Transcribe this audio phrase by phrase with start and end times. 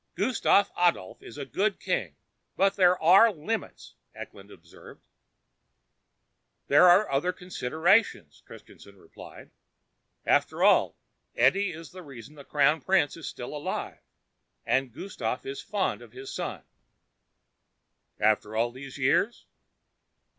[0.15, 2.15] "Gustaf Adolf is a good king,
[2.57, 4.99] but there are limits," Eklund observed.
[6.69, 9.51] "There are other considerations," Christianson replied.
[10.25, 10.97] "After all,
[11.35, 14.01] Edie is the reason the Crown Prince is still alive,
[14.65, 16.63] and Gustaf is fond of his son."
[18.19, 19.45] "After all these years?"